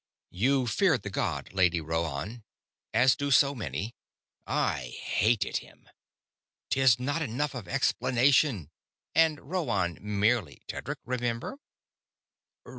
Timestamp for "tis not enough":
6.71-7.53